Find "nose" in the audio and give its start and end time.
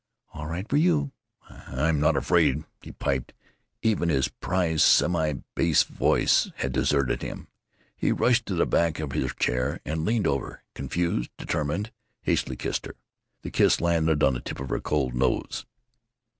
15.13-15.67